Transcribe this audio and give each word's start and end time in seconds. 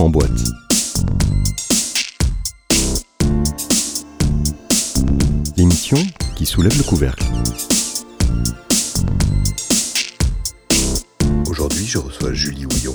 en 0.00 0.10
boîte. 0.10 0.30
L'émission 5.56 5.96
qui 6.36 6.46
soulève 6.46 6.76
le 6.76 6.82
couvercle. 6.82 7.24
Aujourd'hui, 11.48 11.84
je 11.84 11.98
reçois 11.98 12.32
Julie 12.32 12.66
Houillon, 12.66 12.94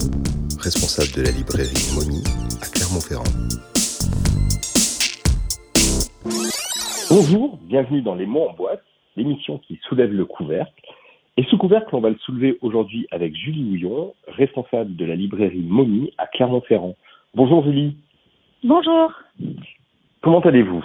responsable 0.59 1.11
de 1.15 1.21
la 1.21 1.31
librairie 1.31 1.73
Momie 1.95 2.23
à 2.61 2.65
Clermont-Ferrand. 2.65 3.23
Bonjour, 7.09 7.57
bienvenue 7.63 8.01
dans 8.01 8.15
Les 8.15 8.25
mots 8.25 8.49
en 8.49 8.53
boîte, 8.53 8.83
l'émission 9.15 9.59
qui 9.59 9.79
soulève 9.87 10.11
le 10.11 10.25
couvercle. 10.25 10.88
Et 11.39 11.45
ce 11.49 11.55
couvercle, 11.55 11.95
on 11.95 12.01
va 12.01 12.09
le 12.09 12.17
soulever 12.17 12.57
aujourd'hui 12.59 13.07
avec 13.11 13.33
Julie 13.33 13.63
Houillon, 13.63 14.13
responsable 14.27 14.97
de 14.97 15.05
la 15.05 15.15
librairie 15.15 15.63
Momie 15.65 16.11
à 16.17 16.27
Clermont-Ferrand. 16.27 16.95
Bonjour 17.33 17.63
Julie. 17.63 17.95
Bonjour. 18.61 19.13
Comment 20.19 20.41
allez-vous? 20.41 20.83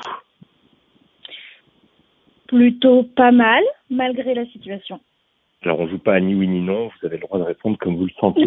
Plutôt 2.46 3.02
pas 3.02 3.32
mal, 3.32 3.64
malgré 3.90 4.32
la 4.32 4.46
situation. 4.46 5.00
Alors 5.64 5.80
on 5.80 5.88
joue 5.88 5.98
pas 5.98 6.14
à 6.14 6.20
ni 6.20 6.36
oui 6.36 6.46
ni 6.46 6.60
non, 6.60 6.86
vous 6.86 7.06
avez 7.06 7.16
le 7.16 7.22
droit 7.22 7.40
de 7.40 7.44
répondre 7.44 7.76
comme 7.78 7.96
vous 7.96 8.06
le 8.06 8.12
sentez. 8.20 8.44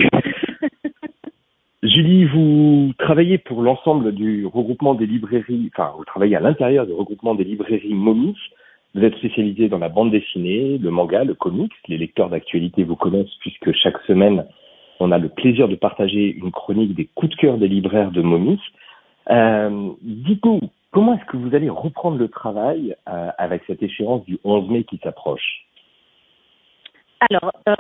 Julie, 1.84 2.24
vous 2.24 2.94
travaillez 3.00 3.38
pour 3.38 3.62
l'ensemble 3.62 4.14
du 4.14 4.46
regroupement 4.46 4.96
des 4.96 5.08
librairies, 5.08 5.70
enfin 5.74 5.92
vous 5.98 6.06
travaillez 6.06 6.38
à 6.38 6.40
l'intérieur 6.40 6.88
du 6.88 6.94
regroupement 6.94 7.36
des 7.36 7.44
librairies 7.44 7.94
Momie. 7.94 8.38
Vous 8.98 9.04
êtes 9.04 9.18
spécialisé 9.18 9.70
dans 9.70 9.78
la 9.78 9.90
bande 9.90 10.10
dessinée, 10.10 10.80
le 10.80 10.90
manga, 10.90 11.24
le 11.24 11.36
comics. 11.36 11.72
Les 11.88 12.00
lecteurs 12.00 12.30
d'actualité 12.30 12.84
vous 12.84 12.96
connaissent 12.96 13.36
puisque 13.42 13.72
chaque 13.74 14.02
semaine, 14.08 14.48
on 15.00 15.12
a 15.12 15.20
le 15.20 15.30
plaisir 15.30 15.68
de 15.68 15.76
partager 15.76 16.36
une 16.36 16.50
chronique 16.50 16.96
des 16.96 17.06
coups 17.06 17.30
de 17.30 17.36
cœur 17.36 17.58
des 17.60 17.68
libraires 17.68 18.10
de 18.10 18.24
Momie. 18.24 18.60
Euh, 19.30 19.92
Dites-nous, 20.02 20.62
comment 20.90 21.14
est-ce 21.14 21.26
que 21.26 21.38
vous 21.38 21.54
allez 21.54 21.70
reprendre 21.70 22.18
le 22.18 22.28
travail 22.28 22.96
euh, 23.08 23.30
avec 23.38 23.62
cette 23.68 23.84
échéance 23.84 24.26
du 24.26 24.40
11 24.44 24.68
mai 24.68 24.84
qui 24.84 24.98
s'approche? 25.04 25.68
Alors, 27.30 27.52
euh, 27.70 27.76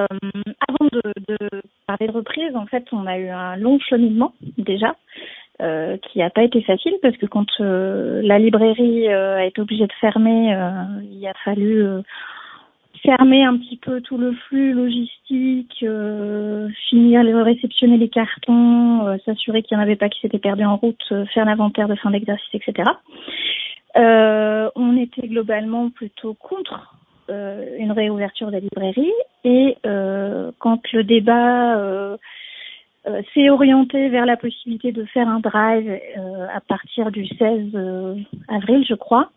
avant 0.68 0.90
de, 0.92 1.02
parler 1.88 2.08
de 2.08 2.12
reprise, 2.12 2.56
en 2.56 2.68
fait, 2.68 2.86
on 2.92 3.08
a 3.08 3.18
eu 3.18 3.30
un 3.30 3.56
long 3.56 3.80
cheminement 3.80 4.34
déjà. 4.60 4.96
Euh, 5.60 5.98
qui 5.98 6.20
n'a 6.20 6.30
pas 6.30 6.44
été 6.44 6.62
facile 6.62 6.94
parce 7.02 7.18
que 7.18 7.26
quand 7.26 7.48
euh, 7.62 8.22
la 8.24 8.38
librairie 8.38 9.08
euh, 9.08 9.38
a 9.38 9.46
été 9.46 9.60
obligée 9.60 9.88
de 9.88 9.94
fermer, 9.94 10.56
il 11.02 11.28
a 11.28 11.34
fallu 11.44 11.84
fermer 13.02 13.44
un 13.44 13.58
petit 13.58 13.78
peu 13.78 14.02
tout 14.02 14.20
le 14.20 14.34
flux 14.34 14.74
logistique, 14.74 15.80
finir 15.80 17.24
de 17.24 17.42
réceptionner 17.42 17.98
les 17.98 18.10
cartons, 18.10 19.18
s'assurer 19.26 19.64
qu'il 19.64 19.76
n'y 19.76 19.82
en 19.82 19.84
avait 19.84 19.96
pas 19.96 20.10
qui 20.10 20.20
s'étaient 20.20 20.38
perdus 20.38 20.66
en 20.66 20.78
route, 20.78 21.02
faire 21.34 21.46
l'inventaire 21.46 21.88
de 21.88 21.96
fin 21.96 22.12
d'exercice, 22.12 22.54
etc. 22.54 22.92
on 23.96 24.96
était 24.96 25.28
globalement 25.28 25.90
plutôt 25.90 26.36
contre 26.36 26.96
une 27.30 27.94
réouverture 27.94 28.48
de 28.48 28.54
la 28.54 28.60
librairie 28.60 29.14
et 29.44 29.76
quand 30.60 30.92
le 30.94 31.04
débat 31.04 32.18
euh, 33.08 33.22
s'est 33.34 33.50
orienté 33.50 34.10
vers 34.10 34.26
la 34.26 34.38
possibilité 34.38 34.92
de 34.92 35.06
faire 35.06 35.28
un 35.28 35.40
drive 35.40 35.90
euh, 36.18 36.48
à 36.54 36.60
partir 36.60 37.12
du 37.12 37.26
16 37.26 37.72
euh, 37.74 38.16
avril, 38.50 38.86
je 38.88 38.96
crois. 38.96 39.30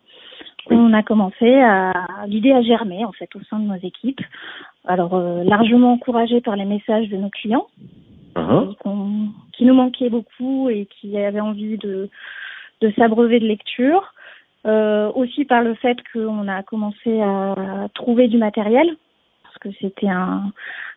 On 0.69 0.93
a 0.93 1.03
commencé 1.03 1.59
à 1.59 2.25
l'idée 2.27 2.51
à 2.51 2.61
germer 2.61 3.03
en 3.03 3.11
fait 3.11 3.33
au 3.35 3.41
sein 3.49 3.59
de 3.59 3.65
nos 3.65 3.79
équipes. 3.81 4.21
Alors 4.85 5.19
largement 5.43 5.93
encouragé 5.93 6.39
par 6.39 6.55
les 6.55 6.65
messages 6.65 7.09
de 7.09 7.17
nos 7.17 7.29
clients 7.29 7.65
uh-huh. 8.35 8.75
qui 9.53 9.65
nous 9.65 9.73
manquaient 9.73 10.11
beaucoup 10.11 10.69
et 10.69 10.85
qui 10.85 11.17
avaient 11.17 11.39
envie 11.39 11.77
de 11.77 12.09
de 12.81 12.91
s'abreuver 12.91 13.39
de 13.39 13.47
lecture. 13.47 14.13
aussi 15.15 15.45
par 15.45 15.63
le 15.63 15.73
fait 15.73 15.97
qu'on 16.13 16.47
a 16.47 16.61
commencé 16.61 17.19
à 17.21 17.87
trouver 17.95 18.27
du 18.27 18.37
matériel 18.37 18.95
que 19.59 19.69
c'était 19.79 20.09
un, 20.09 20.51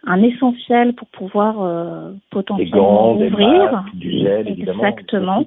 un 0.06 0.22
essentiel 0.22 0.94
pour 0.94 1.08
pouvoir 1.08 1.62
euh, 1.62 2.12
potentiellement 2.30 3.12
ouvrir. 3.14 3.84
du 3.94 4.10
gel, 4.10 4.48
évidemment. 4.48 4.84
Exactement. 4.84 5.44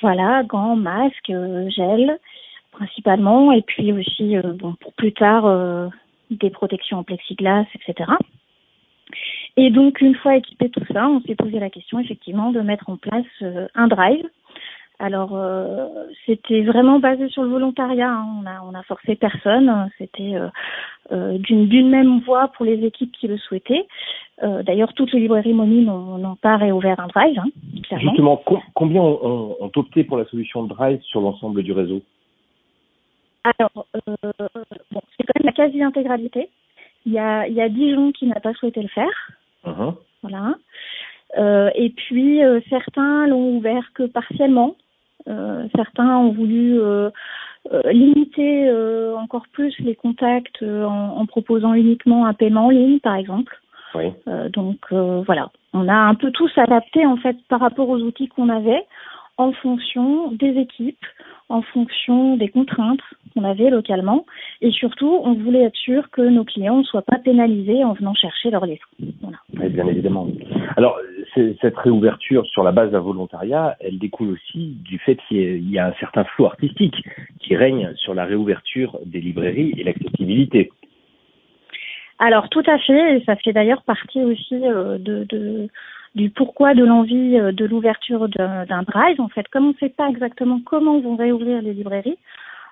Voilà, 0.00 0.42
gants, 0.44 0.76
masques, 0.76 1.30
euh, 1.30 1.68
gel 1.70 2.18
principalement, 2.72 3.52
et 3.52 3.62
puis 3.62 3.92
aussi 3.92 4.36
euh, 4.36 4.42
bon 4.54 4.74
pour 4.80 4.92
plus 4.94 5.12
tard 5.12 5.44
des 6.30 6.50
protections 6.50 6.98
en 6.98 7.04
plexiglas, 7.04 7.66
etc. 7.74 8.10
Et 9.56 9.70
donc 9.70 10.00
une 10.00 10.16
fois 10.16 10.36
équipé 10.36 10.68
tout 10.68 10.84
ça, 10.92 11.08
on 11.08 11.20
s'est 11.20 11.36
posé 11.36 11.60
la 11.60 11.70
question 11.70 12.00
effectivement 12.00 12.50
de 12.50 12.60
mettre 12.60 12.90
en 12.90 12.96
place 12.96 13.26
un 13.74 13.86
drive 13.86 14.26
alors, 15.00 15.34
euh, 15.34 15.88
c'était 16.24 16.62
vraiment 16.62 17.00
basé 17.00 17.28
sur 17.28 17.42
le 17.42 17.48
volontariat. 17.48 18.10
Hein. 18.10 18.26
On 18.40 18.46
a 18.46 18.62
on 18.62 18.74
a 18.74 18.82
forcé 18.84 19.16
personne. 19.16 19.90
C'était 19.98 20.36
euh, 20.36 20.48
euh, 21.10 21.38
d'une 21.38 21.66
d'une 21.66 21.90
même 21.90 22.20
voix 22.20 22.48
pour 22.48 22.64
les 22.64 22.84
équipes 22.84 23.12
qui 23.12 23.26
le 23.28 23.38
souhaitaient. 23.38 23.86
D'ailleurs, 24.42 24.92
toutes 24.94 25.12
les 25.12 25.20
librairies 25.20 25.54
Moni 25.54 25.84
n'ont 25.84 26.36
pas 26.36 26.56
réouvert 26.56 26.98
un 26.98 27.06
drive. 27.06 27.38
Hein, 27.38 27.98
Justement, 27.98 28.42
combien 28.74 29.00
ont, 29.00 29.56
ont, 29.60 29.70
opté 29.76 30.02
pour 30.02 30.18
la 30.18 30.24
solution 30.26 30.64
drive 30.64 31.00
sur 31.02 31.20
l'ensemble 31.20 31.62
du 31.62 31.72
réseau? 31.72 32.02
Alors, 33.44 33.70
bon, 33.72 35.00
c'est 35.16 35.24
quand 35.24 35.38
même 35.38 35.46
la 35.46 35.52
quasi-intégralité. 35.52 36.50
Il 37.06 37.12
y 37.12 37.18
a 37.18 37.46
il 37.46 37.54
y 37.54 37.60
a 37.60 37.68
dix 37.68 37.94
gens 37.94 38.10
qui 38.10 38.26
n'ont 38.26 38.40
pas 38.42 38.52
souhaité 38.54 38.82
le 38.82 38.88
faire. 38.88 39.30
Uh-huh. 39.64 39.94
Voilà. 40.22 40.56
Euh, 41.38 41.70
et 41.74 41.90
puis 41.90 42.40
certains 42.68 43.28
l'ont 43.28 43.56
ouvert 43.56 43.92
que 43.94 44.02
partiellement. 44.02 44.74
Euh, 45.28 45.66
certains 45.74 46.18
ont 46.18 46.32
voulu 46.32 46.78
euh, 46.78 47.10
euh, 47.72 47.82
limiter 47.92 48.70
encore 49.16 49.46
plus 49.52 49.74
les 49.80 49.94
contacts 49.94 50.62
en, 50.62 51.18
en, 51.18 51.26
proposant 51.26 51.74
uniquement 51.74 52.26
un 52.26 52.34
paiement 52.34 52.66
en 52.66 52.70
ligne, 52.70 53.00
par 53.00 53.16
exemple. 53.16 53.58
Oui. 53.96 54.12
donc 54.52 54.78
voilà, 54.90 55.50
on 55.72 55.86
a 55.86 55.94
un 55.94 56.16
peu 56.16 56.32
tous 56.32 56.50
adapté 56.56 57.06
en 57.06 57.16
fait 57.16 57.36
par 57.48 57.60
rapport 57.60 57.88
aux 57.88 58.00
outils 58.00 58.26
qu'on 58.26 58.48
avait 58.48 58.84
en 59.36 59.52
fonction 59.52 60.32
des 60.32 60.58
équipes, 60.58 61.06
en 61.48 61.62
fonction 61.62 62.36
des 62.36 62.48
contraintes 62.48 63.00
qu'on 63.34 63.44
avait 63.44 63.70
localement. 63.70 64.24
Et 64.60 64.70
surtout, 64.70 65.20
on 65.24 65.34
voulait 65.34 65.64
être 65.64 65.76
sûr 65.76 66.10
que 66.10 66.22
nos 66.22 66.44
clients 66.44 66.78
ne 66.78 66.84
soient 66.84 67.02
pas 67.02 67.18
pénalisés 67.18 67.84
en 67.84 67.92
venant 67.92 68.14
chercher 68.14 68.50
leur 68.50 68.66
livre. 68.66 68.86
Voilà. 69.20 69.38
Oui, 69.58 69.68
bien 69.68 69.86
évidemment. 69.86 70.26
Alors, 70.76 70.98
cette 71.34 71.76
réouverture 71.76 72.46
sur 72.46 72.62
la 72.62 72.72
base 72.72 72.92
d'un 72.92 73.00
volontariat, 73.00 73.76
elle 73.80 73.98
découle 73.98 74.30
aussi 74.30 74.76
du 74.84 74.98
fait 74.98 75.18
qu'il 75.28 75.70
y 75.70 75.78
a 75.78 75.86
un 75.88 75.92
certain 76.00 76.24
flou 76.24 76.46
artistique 76.46 76.96
qui 77.40 77.56
règne 77.56 77.92
sur 77.96 78.14
la 78.14 78.24
réouverture 78.24 78.98
des 79.04 79.20
librairies 79.20 79.74
et 79.76 79.84
l'accessibilité. 79.84 80.70
Alors 82.18 82.48
tout 82.48 82.62
à 82.66 82.78
fait, 82.78 83.16
et 83.16 83.24
ça 83.24 83.34
fait 83.36 83.52
d'ailleurs 83.52 83.82
partie 83.82 84.22
aussi 84.22 84.54
euh, 84.54 84.98
de, 84.98 85.24
de, 85.24 85.68
du 86.14 86.30
pourquoi 86.30 86.74
de 86.74 86.84
l'envie 86.84 87.38
euh, 87.38 87.52
de 87.52 87.64
l'ouverture 87.64 88.28
d'un 88.28 88.82
drive. 88.82 89.20
En 89.20 89.28
fait, 89.28 89.46
comme 89.48 89.66
on 89.66 89.70
ne 89.70 89.78
sait 89.80 89.88
pas 89.88 90.08
exactement 90.08 90.60
comment 90.64 91.00
vont 91.00 91.16
réouvrir 91.16 91.62
les 91.62 91.74
librairies, 91.74 92.18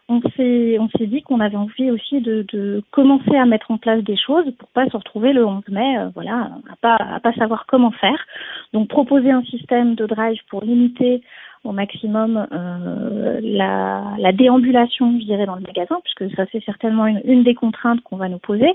on 0.08 0.20
s'est 0.36 0.78
on 0.78 0.88
s'est 0.90 1.06
dit 1.06 1.22
qu'on 1.22 1.40
avait 1.40 1.56
envie 1.56 1.90
aussi 1.90 2.20
de, 2.20 2.44
de, 2.52 2.82
commencer 2.90 3.36
à 3.36 3.46
mettre 3.46 3.70
en 3.70 3.78
place 3.78 4.02
des 4.02 4.16
choses 4.16 4.44
pour 4.58 4.68
pas 4.70 4.86
se 4.86 4.96
retrouver 4.96 5.32
le 5.32 5.46
11 5.46 5.62
mai 5.68 5.98
euh, 5.98 6.08
voilà 6.14 6.50
à 6.70 6.76
pas 6.80 6.96
à 6.96 7.20
pas 7.20 7.32
savoir 7.34 7.66
comment 7.66 7.92
faire. 7.92 8.26
Donc 8.72 8.88
proposer 8.88 9.30
un 9.30 9.42
système 9.44 9.94
de 9.94 10.06
drive 10.06 10.40
pour 10.50 10.62
limiter 10.62 11.22
au 11.64 11.70
maximum 11.70 12.46
euh, 12.52 13.40
la, 13.42 14.14
la, 14.18 14.32
déambulation 14.32 15.18
je 15.20 15.24
dirais 15.24 15.46
dans 15.46 15.54
le 15.54 15.62
magasin 15.62 16.00
puisque 16.02 16.34
ça 16.34 16.44
c'est 16.50 16.64
certainement 16.64 17.06
une, 17.06 17.20
une, 17.24 17.44
des 17.44 17.54
contraintes 17.54 18.00
qu'on 18.02 18.16
va 18.16 18.28
nous 18.28 18.38
poser. 18.38 18.72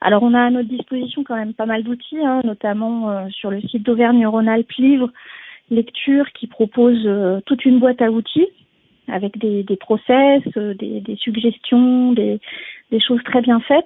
Alors 0.00 0.22
on 0.22 0.32
a 0.32 0.40
à 0.40 0.50
notre 0.50 0.68
disposition 0.68 1.24
quand 1.24 1.36
même 1.36 1.54
pas 1.54 1.66
mal 1.66 1.82
d'outils 1.82 2.24
hein, 2.24 2.40
notamment 2.44 3.10
euh, 3.10 3.28
sur 3.28 3.50
le 3.50 3.60
site 3.60 3.82
d'Auvergne-Rhône-Alpes 3.82 4.72
Livre 4.78 5.10
Lecture 5.70 6.30
qui 6.32 6.46
propose 6.46 7.02
euh, 7.06 7.40
toute 7.46 7.64
une 7.64 7.78
boîte 7.78 8.00
à 8.00 8.10
outils 8.10 8.48
avec 9.12 9.38
des, 9.38 9.76
process, 9.76 10.42
euh, 10.56 10.74
des, 10.74 11.16
suggestions, 11.16 12.12
des, 12.12 12.40
choses 13.06 13.22
très 13.24 13.42
bien 13.42 13.60
faites. 13.60 13.84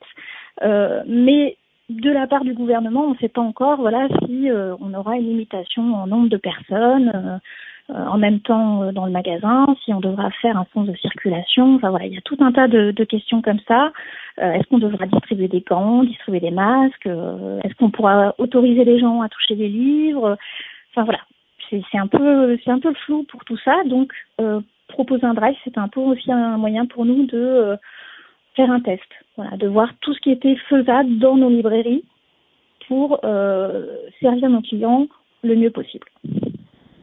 Euh, 0.63 1.03
mais 1.07 1.57
de 1.89 2.11
la 2.11 2.27
part 2.27 2.45
du 2.45 2.55
gouvernement, 2.55 3.05
on 3.07 3.11
ne 3.13 3.19
sait 3.19 3.29
pas 3.29 3.41
encore 3.41 3.79
voilà, 3.79 4.09
si 4.25 4.51
euh, 4.51 4.75
on 4.81 4.95
aura 4.95 5.17
une 5.17 5.29
limitation 5.29 5.95
en 5.95 6.07
nombre 6.07 6.29
de 6.29 6.37
personnes 6.37 7.41
en 7.89 8.19
même 8.19 8.41
temps 8.41 8.93
dans 8.93 9.07
le 9.07 9.13
magasin, 9.13 9.65
si 9.85 9.95
on 9.95 10.01
devra 10.01 10.29
faire 10.43 10.57
un 10.57 10.67
sens 10.75 10.89
de 10.89 10.95
circulation. 10.97 11.77
Enfin 11.77 11.91
voilà, 11.91 12.07
il 12.07 12.15
y 12.15 12.19
a 12.19 12.23
tout 12.23 12.37
un 12.41 12.51
tas 12.51 12.67
de, 12.67 12.91
questions 13.05 13.43
comme 13.43 13.61
ça. 13.69 13.93
Est-ce 14.39 14.67
qu'on 14.67 14.79
devra 14.79 15.07
distribuer 15.07 15.47
des 15.47 15.61
gants, 15.61 16.03
distribuer 16.03 16.41
des 16.41 16.51
masques 16.51 17.07
Est-ce 17.07 17.75
qu'on 17.77 17.91
pourra 17.91 18.35
autoriser 18.39 18.85
les 18.85 18.99
gens 18.99 19.23
à 19.23 19.29
toucher 19.29 19.55
des 19.55 19.69
livres? 19.69 20.37
Enfin 20.91 21.05
voilà, 21.05 21.21
c'est 21.71 21.99
un 21.99 22.09
peu 22.09 22.59
c'est 22.65 22.73
un 22.73 22.81
peu 22.81 22.93
flou 23.05 23.25
pour 23.29 23.45
tout 23.45 23.59
ça. 23.59 23.85
Donc 23.85 24.13
proposer 24.97 25.27
un 25.27 25.35
drive, 25.35 25.57
c'est 25.63 25.77
un 25.77 25.89
peu 25.89 26.01
aussi 26.01 26.33
un 26.33 26.57
moyen 26.57 26.87
pour 26.87 27.05
nous 27.05 27.27
de 27.27 27.37
euh, 27.37 27.77
faire 28.55 28.71
un 28.71 28.81
test, 28.81 29.11
voilà, 29.37 29.57
de 29.59 29.69
voir 29.69 29.91
tout 30.01 30.15
ce 30.15 30.21
qui 30.21 30.31
était 30.31 30.57
faisable 30.71 31.19
dans 31.19 31.37
nos 31.37 31.51
librairies 31.51 32.03
pour 32.89 33.21
euh, 33.25 33.85
servir 34.23 34.49
nos 34.49 34.63
clients 34.63 35.07
le 35.45 35.55
mieux 35.55 35.71
possible. 35.71 36.07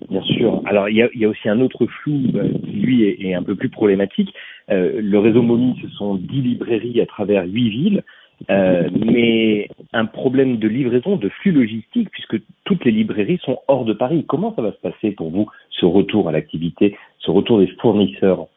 Bien 0.09 0.23
sûr. 0.23 0.61
Alors 0.65 0.89
il 0.89 0.95
y 0.95 1.25
a, 1.25 1.29
aussi 1.29 1.47
un 1.47 1.61
autre 1.61 1.85
flou 1.85 2.19
euh, 2.35 2.49
qui 2.65 2.71
lui 2.71 3.03
est, 3.03 3.35
un 3.35 3.43
peu 3.43 3.55
plus 3.55 3.69
problématique. 3.69 4.33
Euh, 4.71 4.99
le 4.99 5.19
réseau 5.19 5.43
MOMI, 5.43 5.79
ce 5.83 5.89
sont 5.89 6.15
10 6.15 6.41
librairies 6.41 6.99
à 6.99 7.05
travers 7.05 7.45
8 7.45 7.69
villes, 7.69 8.03
mais 8.49 9.69
un 9.93 10.05
problème 10.05 10.57
de 10.57 10.67
livraison, 10.67 11.15
de 11.15 11.29
flux 11.29 11.51
logistique, 11.51 12.09
puisque 12.09 12.41
toutes 12.65 12.83
les 12.85 12.91
librairies 12.91 13.39
sont 13.43 13.59
hors 13.67 13.85
de 13.85 13.93
Paris. 13.93 14.25
Comment 14.27 14.53
ça 14.55 14.63
va 14.63 14.71
se 14.71 14.81
passer 14.81 15.11
pour 15.11 15.29
vous, 15.29 15.47
ce 15.73 15.85
retour 15.85 16.29
à 16.29 16.31
l'activité, 16.31 16.97
ce 17.19 17.31
retour 17.31 17.59
des 17.59 17.67
fournisseurs 17.81 18.47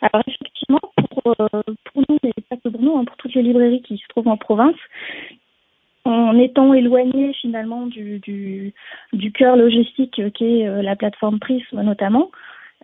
Alors 0.00 0.22
effectivement, 0.26 0.80
pour, 1.10 1.34
nous, 2.08 2.18
mais 2.22 2.32
pas 2.48 2.56
que 2.56 2.68
pour 2.68 2.80
nous, 2.80 2.96
hein, 2.96 3.04
pour 3.04 3.16
toutes 3.16 3.34
les 3.34 3.42
librairies 3.42 3.82
qui 3.82 3.96
se 3.98 4.08
trouvent 4.08 4.28
en 4.28 4.36
province, 4.36 4.76
en 6.04 6.38
étant 6.38 6.72
éloigné 6.72 7.32
finalement 7.34 7.86
du, 7.86 8.72
cœur 9.34 9.56
logistique 9.56 10.20
qui 10.32 10.44
est 10.44 10.68
euh, 10.68 10.82
la 10.82 10.94
plateforme 10.96 11.40
Prism 11.40 11.80
notamment, 11.82 12.30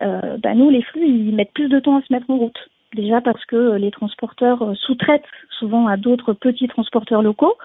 euh, 0.01 0.37
bah 0.37 0.55
nous 0.55 0.69
les 0.69 0.81
flux 0.81 1.05
ils 1.05 1.33
mettent 1.33 1.53
plus 1.53 1.69
de 1.69 1.79
temps 1.79 1.97
à 1.97 2.01
se 2.01 2.11
mettre 2.11 2.29
en 2.29 2.37
route. 2.37 2.69
Déjà 2.93 3.21
parce 3.21 3.43
que 3.45 3.75
les 3.75 3.89
transporteurs 3.89 4.61
euh, 4.61 4.73
sous-traitent 4.75 5.25
souvent 5.57 5.87
à 5.87 5.97
d'autres 5.97 6.33
petits 6.33 6.67
transporteurs 6.67 7.23
locaux. 7.23 7.55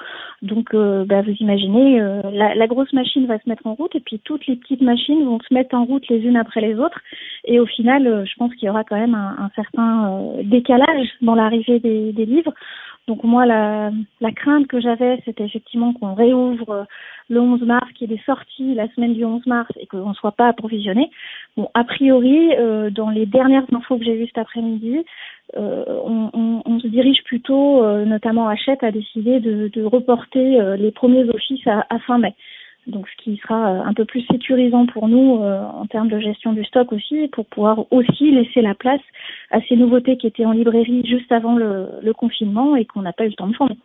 Donc, 0.41 0.73
euh, 0.73 1.05
bah, 1.05 1.21
vous 1.21 1.35
imaginez, 1.41 2.01
euh, 2.01 2.23
la, 2.33 2.67
grosse 2.67 2.93
machine 2.93 3.27
va 3.27 3.39
se 3.39 3.49
mettre 3.49 3.67
en 3.67 3.75
route 3.75 3.95
et 3.95 4.01
puis 4.01 4.21
toutes 4.21 4.47
les 4.47 4.57
petites 4.57 4.81
machines 4.81 5.25
vont 5.25 5.39
se 5.41 5.53
mettre 5.53 5.75
en 5.75 5.85
route 5.85 6.07
les 6.09 6.21
unes 6.21 6.37
après 6.37 6.61
les 6.61 6.77
autres. 6.77 7.01
Et 7.45 7.61
au 7.61 7.67
final, 7.67 8.25
je 8.27 8.35
pense 8.37 8.55
qu'il 8.55 8.67
y 8.67 8.71
aura 8.71 8.85
quand 8.85 8.97
même 8.97 9.15
un, 9.15 9.51
certain 9.55 10.33
décalage 10.45 11.09
dans 11.21 11.35
l'arrivée 11.35 11.81
des 11.81 12.27
livres. 12.27 12.53
Donc 13.09 13.25
moi, 13.25 13.47
la, 13.47 13.91
la 14.21 14.33
crainte 14.33 14.67
que 14.67 14.81
j'avais, 14.81 15.21
c'était 15.25 15.45
effectivement 15.45 15.95
qu'on 15.95 16.13
réouvre 16.13 16.71
euh, 16.71 16.85
le 17.31 17.41
11 17.41 17.63
mars, 17.63 17.91
qu'il 17.95 18.09
y 18.09 18.13
ait 18.13 18.17
des 18.17 18.23
sorties 18.25 18.75
la 18.75 18.87
semaine 18.89 19.15
du 19.15 19.25
11 19.25 19.47
mars 19.47 19.71
et 19.81 19.87
qu'on 19.87 20.11
ne 20.11 20.15
soit 20.15 20.33
pas 20.33 20.49
approvisionné. 20.49 21.11
Bon, 21.57 21.71
a 21.73 21.85
priori, 21.85 22.55
euh, 22.59 22.91
dans 22.91 23.09
les 23.09 23.25
dernières 23.25 23.65
infos 23.73 23.97
que 23.97 24.05
j'ai 24.05 24.15
vues 24.15 24.27
cet 24.27 24.37
après-midi, 24.37 25.07
euh, 25.57 25.85
on, 26.05 26.31
on, 26.35 26.63
on, 26.67 26.81
se 26.81 26.87
dirige 26.87 27.25
plutôt, 27.25 27.83
euh, 27.83 28.05
notamment 28.05 28.47
Hachette, 28.47 28.85
a 28.85 28.93
décidé 28.93 29.41
de, 29.41 29.69
de 29.69 29.83
reporter 29.85 30.61
euh, 30.61 30.77
les 30.77 30.91
premiers 30.91 31.25
offices 31.31 31.67
à, 31.67 31.87
à 31.89 31.99
fin 32.01 32.19
mai 32.19 32.35
donc 32.89 33.07
ce 33.09 33.23
qui 33.23 33.37
sera 33.37 33.73
euh, 33.73 33.83
un 33.85 33.93
peu 33.93 34.05
plus 34.05 34.23
sécurisant 34.23 34.87
pour 34.87 35.09
nous 35.09 35.43
euh, 35.43 35.63
en 35.63 35.87
termes 35.87 36.09
de 36.09 36.19
gestion 36.19 36.53
du 36.53 36.65
stock 36.65 36.93
aussi, 36.93 37.29
pour 37.29 37.47
pouvoir 37.47 37.85
aussi 37.93 38.31
laisser 38.31 38.63
la 38.63 38.75
place 38.75 39.01
à 39.51 39.61
ces 39.63 39.77
nouveautés 39.77 40.17
qui 40.17 40.27
étaient 40.27 40.45
en 40.45 40.53
librairie 40.53 41.03
juste 41.07 41.31
avant 41.31 41.57
le, 41.57 41.87
confinement 42.17 42.75
et 42.75 42.85
qu'on 42.85 43.03
n'a 43.03 43.13
pas 43.13 43.27
eu 43.27 43.29
le 43.29 43.35
temps 43.35 43.47
de 43.47 43.55
former. 43.55 43.77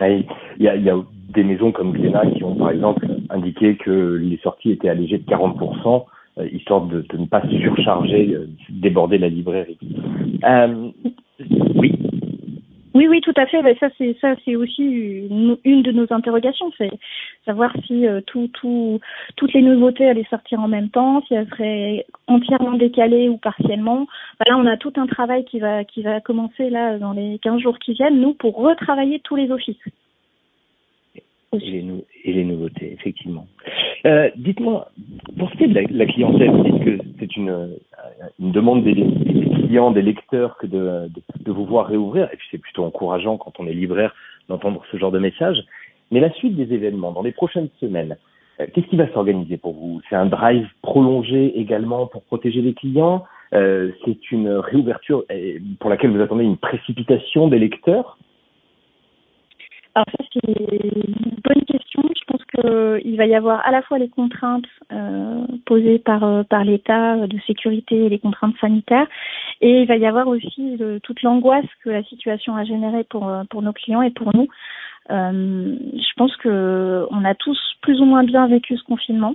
Il 0.00 0.24
y, 0.58 0.66
a, 0.66 0.74
il 0.74 0.82
y 0.82 0.90
a 0.90 0.96
des 1.28 1.44
maisons 1.44 1.72
comme 1.72 1.92
Glénat 1.92 2.26
qui 2.34 2.42
ont 2.42 2.54
par 2.56 2.70
exemple 2.70 3.06
indiqué 3.28 3.76
que 3.76 4.16
les 4.20 4.38
sorties 4.38 4.72
étaient 4.72 4.88
allégées 4.88 5.18
de 5.18 5.30
40%, 5.30 6.04
euh, 6.38 6.48
histoire 6.50 6.80
de, 6.86 7.04
ne 7.16 7.26
pas 7.26 7.42
surcharger, 7.48 8.34
déborder 8.70 9.18
la 9.18 9.28
librairie. 9.28 9.78
Oui. 11.76 11.99
Oui, 12.92 13.06
oui, 13.08 13.20
tout 13.20 13.32
à 13.36 13.46
fait. 13.46 13.62
Ben, 13.62 13.76
ça, 13.78 13.88
c'est 13.98 14.16
ça, 14.20 14.34
c'est 14.44 14.56
aussi 14.56 14.82
une, 14.82 15.82
de 15.82 15.92
nos 15.92 16.12
interrogations, 16.12 16.72
c'est 16.76 16.90
savoir 17.44 17.72
si 17.86 18.06
euh, 18.06 18.20
tout, 18.26 18.48
tout, 18.52 18.98
toutes 19.36 19.52
les 19.52 19.62
nouveautés 19.62 20.08
allaient 20.08 20.26
sortir 20.28 20.60
en 20.60 20.66
même 20.66 20.90
temps, 20.90 21.22
si 21.26 21.34
elles 21.34 21.48
seraient 21.50 22.06
entièrement 22.26 22.72
décalées 22.72 23.28
ou 23.28 23.36
partiellement. 23.36 24.06
Ben, 24.40 24.52
là, 24.52 24.58
on 24.58 24.66
a 24.66 24.76
tout 24.76 24.92
un 24.96 25.06
travail 25.06 25.44
qui 25.44 25.60
va, 25.60 25.84
qui 25.84 26.02
va 26.02 26.20
commencer 26.20 26.68
là 26.68 26.98
dans 26.98 27.12
les 27.12 27.38
15 27.38 27.60
jours 27.60 27.78
qui 27.78 27.92
viennent, 27.92 28.20
nous, 28.20 28.34
pour 28.34 28.56
retravailler 28.56 29.20
tous 29.20 29.36
les 29.36 29.52
offices. 29.52 29.76
Et 31.52 32.32
les, 32.32 32.44
nouveautés, 32.44 32.92
effectivement. 32.92 33.48
Euh, 34.06 34.30
Dites-moi, 34.36 34.88
pour 35.36 35.50
ce 35.50 35.56
qui 35.56 35.64
est 35.64 35.68
de 35.68 35.98
la, 35.98 36.06
clientèle, 36.06 36.50
vous 36.50 36.62
dites 36.62 36.84
que 36.84 36.98
c'est 37.18 37.36
une, 37.36 37.76
une 38.38 38.52
demande 38.52 38.84
des, 38.84 38.94
des, 38.94 39.50
clients, 39.66 39.90
des 39.90 40.02
lecteurs, 40.02 40.56
que 40.58 40.68
de, 40.68 41.08
de, 41.08 41.22
de, 41.44 41.50
vous 41.50 41.64
voir 41.64 41.88
réouvrir, 41.88 42.28
et 42.32 42.36
puis 42.36 42.46
c'est 42.52 42.58
plutôt 42.58 42.84
encourageant 42.84 43.36
quand 43.36 43.58
on 43.58 43.66
est 43.66 43.72
libraire 43.72 44.14
d'entendre 44.48 44.82
ce 44.92 44.96
genre 44.96 45.10
de 45.10 45.18
message. 45.18 45.58
Mais 46.12 46.20
la 46.20 46.32
suite 46.34 46.54
des 46.54 46.72
événements, 46.72 47.10
dans 47.10 47.22
les 47.22 47.32
prochaines 47.32 47.68
semaines, 47.80 48.16
euh, 48.60 48.66
qu'est-ce 48.72 48.86
qui 48.86 48.96
va 48.96 49.12
s'organiser 49.12 49.56
pour 49.56 49.72
vous? 49.72 50.00
C'est 50.08 50.16
un 50.16 50.26
drive 50.26 50.68
prolongé 50.82 51.58
également 51.58 52.06
pour 52.06 52.22
protéger 52.22 52.62
les 52.62 52.74
clients? 52.74 53.24
Euh, 53.54 53.90
C'est 54.04 54.30
une 54.30 54.50
réouverture 54.50 55.24
euh, 55.32 55.58
pour 55.80 55.90
laquelle 55.90 56.12
vous 56.12 56.22
attendez 56.22 56.44
une 56.44 56.58
précipitation 56.58 57.48
des 57.48 57.58
lecteurs? 57.58 58.18
Alors 59.94 60.06
ça 60.06 60.24
c'est 60.32 60.40
une 60.46 61.36
bonne 61.42 61.64
question. 61.64 62.02
Je 62.16 62.24
pense 62.26 62.44
qu'il 62.44 63.16
va 63.16 63.26
y 63.26 63.34
avoir 63.34 63.66
à 63.66 63.70
la 63.70 63.82
fois 63.82 63.98
les 63.98 64.08
contraintes 64.08 64.66
euh, 64.92 65.44
posées 65.66 65.98
par 65.98 66.22
euh, 66.22 66.42
par 66.44 66.64
l'État 66.64 67.26
de 67.26 67.38
sécurité 67.46 68.06
et 68.06 68.08
les 68.08 68.18
contraintes 68.18 68.54
sanitaires, 68.60 69.08
et 69.60 69.82
il 69.82 69.88
va 69.88 69.96
y 69.96 70.06
avoir 70.06 70.28
aussi 70.28 70.78
toute 71.02 71.22
l'angoisse 71.22 71.66
que 71.82 71.90
la 71.90 72.04
situation 72.04 72.56
a 72.56 72.64
générée 72.64 73.04
pour 73.04 73.28
euh, 73.28 73.42
pour 73.50 73.62
nos 73.62 73.72
clients 73.72 74.02
et 74.02 74.10
pour 74.10 74.34
nous. 74.34 74.48
Euh, 75.10 75.76
je 75.94 76.12
pense 76.16 76.36
que 76.36 77.06
on 77.10 77.24
a 77.24 77.34
tous 77.34 77.58
plus 77.82 78.00
ou 78.00 78.04
moins 78.04 78.22
bien 78.22 78.46
vécu 78.46 78.76
ce 78.76 78.84
confinement. 78.84 79.34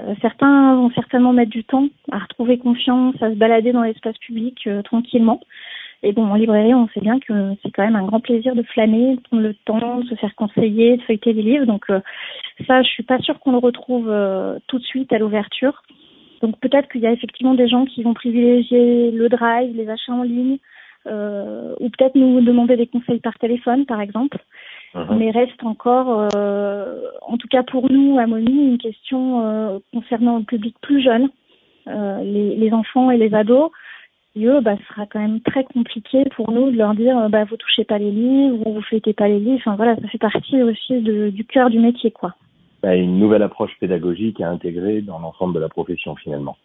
Euh, 0.00 0.14
certains 0.22 0.76
vont 0.76 0.90
certainement 0.90 1.32
mettre 1.32 1.50
du 1.50 1.64
temps 1.64 1.88
à 2.12 2.18
retrouver 2.18 2.58
confiance, 2.58 3.14
à 3.22 3.30
se 3.30 3.36
balader 3.36 3.72
dans 3.72 3.82
l'espace 3.82 4.18
public 4.18 4.68
tranquillement. 4.84 5.40
Et 6.02 6.12
bon, 6.12 6.26
en 6.26 6.34
librairie, 6.34 6.74
on 6.74 6.88
sait 6.88 7.00
bien 7.00 7.18
que 7.18 7.54
c'est 7.62 7.70
quand 7.70 7.84
même 7.84 7.96
un 7.96 8.04
grand 8.04 8.20
plaisir 8.20 8.54
de 8.54 8.62
flâner, 8.62 9.16
de 9.16 9.20
prendre 9.22 9.42
le 9.42 9.54
temps, 9.54 10.00
de 10.00 10.06
se 10.06 10.14
faire 10.16 10.34
conseiller, 10.34 10.96
de 10.96 11.02
feuilleter 11.02 11.32
des 11.32 11.42
livres. 11.42 11.66
Donc 11.66 11.84
euh, 11.88 12.00
ça, 12.66 12.82
je 12.82 12.88
suis 12.88 13.02
pas 13.02 13.18
sûre 13.20 13.40
qu'on 13.40 13.52
le 13.52 13.58
retrouve 13.58 14.10
euh, 14.10 14.58
tout 14.66 14.78
de 14.78 14.84
suite 14.84 15.12
à 15.12 15.18
l'ouverture. 15.18 15.82
Donc 16.42 16.60
peut-être 16.60 16.90
qu'il 16.90 17.00
y 17.00 17.06
a 17.06 17.12
effectivement 17.12 17.54
des 17.54 17.68
gens 17.68 17.86
qui 17.86 18.02
vont 18.02 18.12
privilégier 18.12 19.10
le 19.10 19.28
drive, 19.28 19.74
les 19.74 19.88
achats 19.88 20.12
en 20.12 20.24
ligne, 20.24 20.58
euh, 21.06 21.74
ou 21.80 21.90
peut-être 21.90 22.14
nous 22.14 22.40
demander 22.40 22.76
des 22.76 22.86
conseils 22.86 23.20
par 23.20 23.38
téléphone, 23.38 23.86
par 23.86 24.00
exemple. 24.00 24.38
Uh-huh. 24.94 25.16
Mais 25.16 25.30
reste 25.30 25.62
encore, 25.62 26.28
euh, 26.34 27.00
en 27.22 27.36
tout 27.36 27.48
cas 27.48 27.62
pour 27.62 27.90
nous 27.90 28.18
à 28.18 28.26
Moni, 28.26 28.68
une 28.68 28.78
question 28.78 29.44
euh, 29.44 29.78
concernant 29.92 30.38
le 30.38 30.44
public 30.44 30.76
plus 30.80 31.02
jeune, 31.02 31.28
les, 31.86 32.56
les 32.56 32.72
enfants 32.72 33.10
et 33.10 33.18
les 33.18 33.34
ados 33.34 33.70
bah, 34.36 34.76
ce 34.76 34.84
sera 34.92 35.06
quand 35.06 35.20
même 35.20 35.40
très 35.40 35.64
compliqué 35.64 36.24
pour 36.36 36.50
nous 36.50 36.70
de 36.70 36.76
leur 36.76 36.94
dire, 36.94 37.28
bah, 37.30 37.44
vous 37.44 37.56
touchez 37.56 37.84
pas 37.84 37.98
les 37.98 38.10
livres 38.10 38.66
ou 38.66 38.74
vous 38.74 38.82
fêtez 38.82 39.12
pas 39.12 39.28
les 39.28 39.38
livres. 39.38 39.60
Enfin 39.64 39.76
voilà, 39.76 39.94
ça 39.96 40.08
fait 40.08 40.18
partie 40.18 40.62
aussi 40.62 41.00
de, 41.00 41.30
du 41.30 41.44
cœur 41.44 41.70
du 41.70 41.78
métier, 41.78 42.10
quoi. 42.10 42.34
Bah, 42.82 42.96
une 42.96 43.18
nouvelle 43.18 43.42
approche 43.42 43.72
pédagogique 43.78 44.40
à 44.40 44.50
intégrer 44.50 45.00
dans 45.02 45.18
l'ensemble 45.18 45.54
de 45.54 45.60
la 45.60 45.68
profession 45.68 46.16
finalement. 46.16 46.56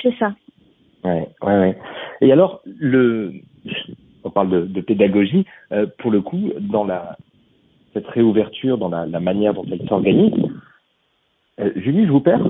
C'est 0.00 0.14
ça. 0.18 0.34
Ouais, 1.04 1.28
ouais, 1.42 1.58
ouais. 1.58 1.78
Et 2.20 2.30
alors, 2.30 2.60
le, 2.64 3.32
on 4.24 4.30
parle 4.30 4.50
de, 4.50 4.60
de 4.66 4.80
pédagogie, 4.80 5.44
euh, 5.72 5.86
pour 5.98 6.10
le 6.10 6.20
coup, 6.20 6.52
dans 6.60 6.84
la 6.84 7.16
cette 7.92 8.06
réouverture, 8.06 8.78
dans 8.78 8.88
la, 8.88 9.04
la 9.04 9.18
manière 9.18 9.52
dont 9.52 9.66
elle 9.70 9.86
s'organise. 9.88 10.32
Euh, 11.58 11.72
Julie, 11.74 12.06
je 12.06 12.12
vous 12.12 12.20
perds? 12.20 12.46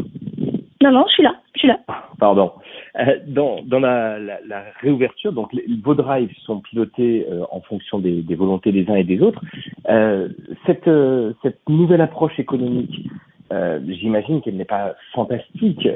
Non, 0.82 0.92
non, 0.92 1.04
je 1.08 1.12
suis 1.12 1.22
là, 1.22 1.34
je 1.54 1.58
suis 1.58 1.68
là. 1.68 1.78
Pardon. 2.18 2.52
Euh, 2.98 3.18
dans, 3.26 3.60
dans 3.62 3.80
la, 3.80 4.18
la, 4.18 4.38
la, 4.46 4.64
réouverture, 4.80 5.30
donc 5.30 5.52
les, 5.52 5.66
vos 5.84 5.94
drives 5.94 6.32
sont 6.46 6.60
pilotés 6.60 7.26
euh, 7.30 7.44
en 7.50 7.60
fonction 7.60 7.98
des, 7.98 8.22
des, 8.22 8.34
volontés 8.34 8.72
des 8.72 8.88
uns 8.88 8.94
et 8.94 9.04
des 9.04 9.20
autres. 9.20 9.42
Euh, 9.90 10.30
cette, 10.64 10.88
euh, 10.88 11.34
cette 11.42 11.68
nouvelle 11.68 12.00
approche 12.00 12.38
économique, 12.38 13.08
euh, 13.52 13.78
j'imagine 13.88 14.40
qu'elle 14.40 14.56
n'est 14.56 14.64
pas 14.64 14.94
fantastique. 15.12 15.86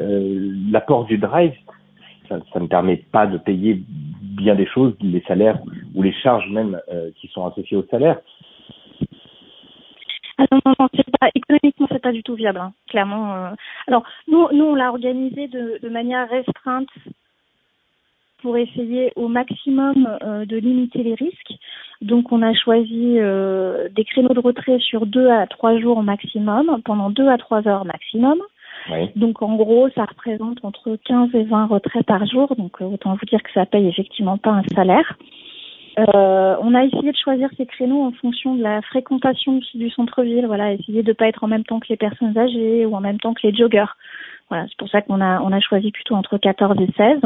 L'apport 0.71 1.07
du 1.07 1.17
drive, 1.17 1.55
ça, 2.29 2.41
ça, 2.53 2.61
ne 2.61 2.67
permet 2.67 2.99
pas 3.11 3.27
de 3.27 3.39
payer 3.39 3.83
bien 4.21 4.55
des 4.55 4.67
choses, 4.67 4.95
les 5.01 5.23
salaires 5.23 5.61
ou 5.95 6.03
les 6.03 6.13
charges 6.13 6.51
même 6.51 6.79
qui 7.17 7.29
sont 7.29 7.47
associées 7.47 7.79
au 7.79 7.85
salaire. 7.91 8.19
Ah 10.39 10.47
non, 10.51 10.61
non, 10.67 10.75
non, 10.79 10.89
c'est 10.95 11.19
pas 11.19 11.31
économiquement, 11.35 11.87
c'est 11.91 12.03
pas 12.03 12.13
du 12.13 12.23
tout 12.23 12.35
viable, 12.35 12.59
hein, 12.59 12.73
clairement. 12.89 13.35
Euh. 13.35 13.51
Alors, 13.87 14.03
nous, 14.29 14.49
nous, 14.53 14.65
on 14.65 14.75
l'a 14.75 14.91
organisé 14.91 15.49
de, 15.49 15.79
de 15.83 15.89
manière 15.89 16.29
restreinte 16.29 16.89
pour 18.45 18.59
essayer 18.59 19.11
au 19.17 19.29
maximum 19.29 20.19
euh, 20.23 20.45
de 20.45 20.59
limiter 20.59 21.03
les 21.03 21.15
risques. 21.15 21.55
Donc, 22.03 22.31
on 22.31 22.43
a 22.43 22.53
choisi 22.53 23.19
euh, 23.19 23.89
des 23.89 24.05
créneaux 24.05 24.35
de 24.35 24.41
retrait 24.41 24.79
sur 24.81 25.07
deux 25.07 25.31
à 25.31 25.47
trois 25.47 25.79
jours 25.81 26.03
maximum, 26.03 26.83
pendant 26.85 27.09
deux 27.09 27.29
à 27.29 27.39
trois 27.39 27.67
heures 27.67 27.87
maximum. 27.87 28.43
Oui. 28.91 29.11
Donc, 29.17 29.41
en 29.41 29.57
gros, 29.57 29.89
ça 29.95 30.05
représente 30.05 30.63
entre 30.63 30.99
15 31.07 31.31
et 31.35 31.45
20 31.45 31.67
retraits 31.67 32.05
par 32.05 32.27
jour. 32.27 32.55
Donc, 32.57 32.83
euh, 32.83 32.85
autant 32.85 33.15
vous 33.15 33.27
dire 33.27 33.43
que 33.43 33.53
ça 33.53 33.65
paye 33.65 33.89
effectivement 33.89 34.37
pas 34.37 34.51
un 34.51 34.63
salaire. 34.75 35.17
Euh, 35.99 36.57
on 36.61 36.75
a 36.75 36.85
essayé 36.85 37.13
de 37.13 37.17
choisir 37.17 37.49
ces 37.57 37.67
créneaux 37.67 38.03
en 38.03 38.13
fonction 38.13 38.55
de 38.55 38.63
la 38.63 38.83
fréquentation 38.83 39.61
du 39.75 39.91
centre-ville. 39.91 40.47
Voilà, 40.47 40.73
essayer 40.73 41.03
de 41.03 41.13
pas 41.13 41.29
être 41.29 41.45
en 41.45 41.49
même 41.49 41.65
temps 41.65 41.81
que 41.81 41.89
les 41.89 41.97
personnes 41.97 42.37
âgées 42.37 42.85
ou 42.87 42.95
en 42.97 43.01
même 43.01 43.19
temps 43.19 43.35
que 43.35 43.47
les 43.47 43.55
joggers. 43.55 43.85
Voilà, 44.49 44.67
c'est 44.69 44.77
pour 44.77 44.89
ça 44.89 45.03
qu'on 45.03 45.21
a 45.21 45.41
on 45.41 45.53
a 45.53 45.61
choisi 45.61 45.91
plutôt 45.91 46.15
entre 46.15 46.37
14 46.39 46.77
et 46.81 46.93
16. 46.97 47.21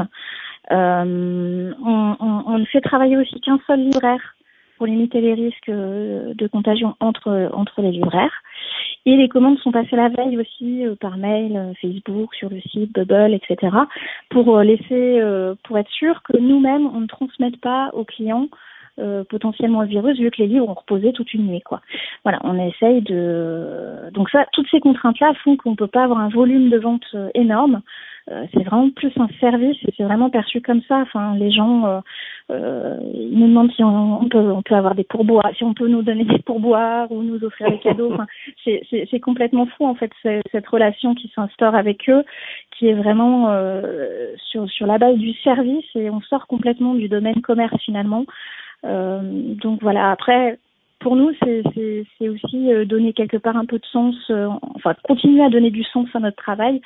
Euh, 0.70 1.72
on, 1.84 2.16
on, 2.20 2.42
on, 2.46 2.58
ne 2.58 2.64
fait 2.66 2.82
travailler 2.82 3.16
aussi 3.16 3.40
qu'un 3.40 3.58
seul 3.66 3.80
libraire 3.80 4.34
pour 4.78 4.86
limiter 4.86 5.20
les 5.20 5.34
risques 5.34 5.70
de 5.70 6.46
contagion 6.46 6.94
entre 7.00 7.50
entre 7.52 7.82
les 7.82 7.90
libraires. 7.90 8.42
Et 9.04 9.16
les 9.16 9.28
commandes 9.28 9.58
sont 9.58 9.72
passées 9.72 9.96
la 9.96 10.08
veille 10.08 10.38
aussi 10.38 10.84
par 11.00 11.16
mail, 11.16 11.74
Facebook, 11.80 12.34
sur 12.34 12.48
le 12.50 12.60
site, 12.60 12.92
Bubble, 12.94 13.34
etc. 13.34 13.76
pour 14.30 14.58
laisser, 14.60 15.20
pour 15.64 15.78
être 15.78 15.90
sûr 15.90 16.22
que 16.22 16.36
nous-mêmes 16.36 16.86
on 16.86 17.00
ne 17.00 17.06
transmette 17.06 17.60
pas 17.60 17.90
aux 17.92 18.04
clients 18.04 18.48
euh, 18.98 19.22
potentiellement 19.22 19.82
le 19.82 19.86
virus 19.86 20.18
vu 20.18 20.30
que 20.30 20.42
les 20.42 20.48
livres 20.48 20.68
ont 20.68 20.74
reposé 20.74 21.12
toute 21.12 21.32
une 21.32 21.46
nuit 21.46 21.60
quoi. 21.60 21.80
Voilà, 22.24 22.40
on 22.42 22.58
essaye 22.58 23.00
de 23.02 24.10
donc 24.12 24.28
ça 24.30 24.44
toutes 24.52 24.66
ces 24.70 24.80
contraintes 24.80 25.20
là 25.20 25.32
font 25.44 25.56
qu'on 25.56 25.76
peut 25.76 25.86
pas 25.86 26.02
avoir 26.02 26.18
un 26.18 26.28
volume 26.28 26.68
de 26.68 26.78
vente 26.78 27.06
euh, 27.14 27.28
énorme. 27.34 27.82
Euh, 28.30 28.44
c'est 28.52 28.64
vraiment 28.64 28.90
plus 28.90 29.12
un 29.16 29.28
service 29.40 29.76
et 29.86 29.94
c'est 29.96 30.02
vraiment 30.02 30.30
perçu 30.30 30.60
comme 30.60 30.82
ça. 30.88 30.98
Enfin, 30.98 31.34
les 31.36 31.50
gens 31.52 32.02
ils 32.50 33.38
nous 33.38 33.46
demandent 33.46 33.72
si 33.72 33.84
on, 33.84 34.28
peut 34.28 34.38
on 34.38 34.62
peut 34.62 34.74
avoir 34.74 34.94
des 34.94 35.04
pourboires, 35.04 35.50
si 35.56 35.64
on 35.64 35.74
peut 35.74 35.86
nous 35.86 36.02
donner 36.02 36.24
des 36.24 36.38
pourboires 36.40 37.10
ou 37.12 37.22
nous 37.22 37.42
offrir 37.44 37.70
des 37.70 37.78
cadeaux. 37.78 38.12
Enfin, 38.12 38.26
c'est 38.64 38.82
c'est 38.90 39.20
complètement 39.20 39.66
fou 39.66 39.86
en 39.86 39.94
fait 39.94 40.10
cette 40.22 40.66
relation 40.66 41.14
qui 41.14 41.30
s'instaure 41.34 41.74
avec 41.74 42.08
eux, 42.10 42.24
qui 42.76 42.88
est 42.88 42.94
vraiment 42.94 43.48
sur 44.50 44.68
sur 44.68 44.86
la 44.86 44.98
base 44.98 45.16
du 45.16 45.32
service 45.44 45.86
et 45.94 46.10
on 46.10 46.20
sort 46.22 46.46
complètement 46.48 46.94
du 46.94 47.08
domaine 47.08 47.40
commerce 47.42 47.80
finalement. 47.84 48.24
Euh, 48.84 49.20
donc 49.62 49.82
voilà, 49.82 50.10
après, 50.10 50.58
pour 51.00 51.16
nous, 51.16 51.32
c'est 51.42 52.28
aussi 52.28 52.72
euh, 52.72 52.84
donner 52.84 53.12
quelque 53.12 53.36
part 53.36 53.56
un 53.56 53.64
peu 53.64 53.78
de 53.78 53.86
sens, 53.86 54.14
euh, 54.30 54.48
enfin 54.74 54.94
continuer 55.04 55.42
à 55.42 55.50
donner 55.50 55.70
du 55.70 55.84
sens 55.84 56.08
à 56.14 56.20
notre 56.20 56.36
travail 56.36 56.80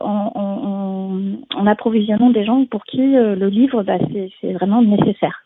en, 0.00 1.66
approvisionnant 1.66 2.30
des 2.30 2.44
gens 2.44 2.64
pour 2.66 2.84
qui 2.84 2.98
le 2.98 3.48
livre, 3.48 3.82
bah, 3.82 3.98
c'est 4.40 4.52
vraiment 4.52 4.80
nécessaire. 4.80 5.44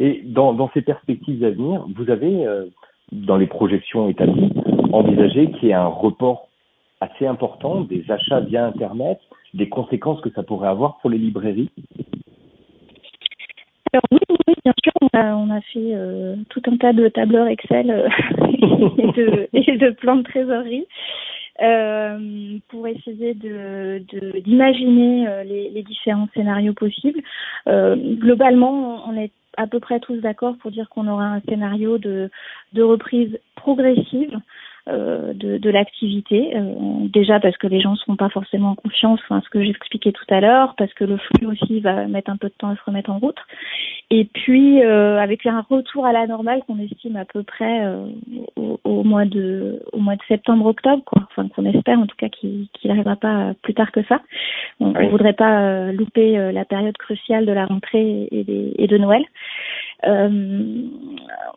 Et 0.00 0.20
dans, 0.26 0.52
dans, 0.52 0.70
ces 0.74 0.82
perspectives 0.82 1.42
à 1.44 1.50
venir, 1.50 1.86
vous 1.96 2.10
avez, 2.10 2.46
dans 3.10 3.38
les 3.38 3.46
projections 3.46 4.10
établies, 4.10 4.52
envisagé 4.92 5.50
qu'il 5.52 5.68
y 5.68 5.70
ait 5.70 5.74
un 5.74 5.86
report 5.86 6.48
assez 7.00 7.26
important 7.26 7.80
des 7.80 8.04
achats 8.10 8.40
via 8.40 8.66
Internet, 8.66 9.18
des 9.54 9.70
conséquences 9.70 10.20
que 10.20 10.30
ça 10.32 10.42
pourrait 10.42 10.68
avoir 10.68 10.98
pour 10.98 11.08
les 11.08 11.16
librairies 11.18 11.70
alors 13.94 14.02
oui, 14.10 14.18
oui, 14.28 14.54
bien 14.64 14.72
sûr, 14.82 14.92
on 15.14 15.50
a, 15.50 15.60
fait 15.60 15.92
euh, 15.94 16.36
tout 16.50 16.62
un 16.66 16.76
tas 16.76 16.92
de 16.92 17.08
tableurs 17.08 17.46
Excel 17.46 17.90
euh, 17.90 18.08
et, 18.98 19.12
de, 19.12 19.48
et, 19.52 19.76
de, 19.78 19.90
plans 19.90 20.16
de 20.16 20.22
trésorerie 20.22 20.86
euh, 21.62 22.58
pour 22.68 22.86
essayer 22.88 23.34
de 23.34 24.02
d'imaginer 24.40 25.26
les, 25.44 25.70
les, 25.70 25.82
différents 25.82 26.28
scénarios 26.34 26.74
possibles. 26.74 27.22
globalement, 27.66 29.08
on 29.08 29.16
est 29.16 29.30
à 29.56 29.66
peu 29.66 29.78
près 29.78 30.00
tous 30.00 30.16
d'accord 30.16 30.56
pour 30.58 30.70
dire 30.70 30.88
qu'on 30.88 31.06
aura 31.06 31.26
un 31.26 31.40
scénario 31.48 31.98
de, 31.98 32.30
de 32.72 32.82
reprise 32.82 33.38
progressive 33.54 34.36
euh, 34.36 34.40
de, 34.86 35.58
de 35.58 35.70
l'activité. 35.70 36.56
Euh, 36.56 36.74
déjà 37.08 37.40
parce 37.40 37.56
que 37.56 37.66
les 37.66 37.80
gens 37.80 37.92
ne 37.92 37.96
seront 37.96 38.16
pas 38.16 38.28
forcément 38.28 38.70
en 38.70 38.74
confiance, 38.74 39.20
enfin, 39.24 39.40
ce 39.44 39.48
que 39.48 39.62
j'expliquais 39.62 40.12
tout 40.12 40.26
à 40.28 40.40
l'heure, 40.40 40.74
parce 40.76 40.92
que 40.94 41.04
le 41.04 41.16
flux 41.16 41.46
aussi 41.46 41.80
va 41.80 42.06
mettre 42.06 42.30
un 42.30 42.36
peu 42.36 42.48
de 42.48 42.54
temps 42.58 42.68
à 42.68 42.76
se 42.76 42.82
remettre 42.84 43.10
en 43.10 43.18
route. 43.18 43.38
Et 44.10 44.26
puis 44.26 44.82
euh, 44.82 45.18
avec 45.18 45.46
un 45.46 45.64
retour 45.68 46.04
à 46.04 46.12
la 46.12 46.26
normale 46.26 46.62
qu'on 46.66 46.78
estime 46.78 47.16
à 47.16 47.24
peu 47.24 47.42
près 47.42 47.86
au, 48.56 48.78
au, 48.84 49.02
mois 49.02 49.24
de 49.24 49.82
au 49.92 49.98
mois 49.98 50.16
de 50.16 50.22
septembre-octobre, 50.28 51.02
quoi. 51.04 51.22
Enfin 51.30 51.48
qu'on 51.48 51.64
espère 51.64 51.98
en 51.98 52.06
tout 52.06 52.16
cas 52.16 52.28
qu'il 52.28 52.68
n'arrivera 52.84 53.16
pas 53.16 53.54
plus 53.62 53.74
tard 53.74 53.90
que 53.90 54.02
ça. 54.04 54.20
On 54.80 54.90
ne 54.90 55.08
voudrait 55.08 55.32
pas 55.32 55.92
louper 55.92 56.52
la 56.52 56.64
période 56.64 56.96
cruciale 56.98 57.46
de 57.46 57.52
la 57.52 57.64
rentrée 57.64 58.28
et, 58.30 58.74
et 58.76 58.86
de 58.86 58.98
Noël. 58.98 59.24
Euh, 60.06 60.82